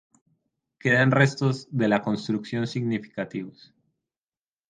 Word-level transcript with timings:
Quedan 0.79 1.11
restos 1.11 1.67
de 1.69 1.87
la 1.87 2.01
construcción 2.01 2.65
significativos. 2.65 3.71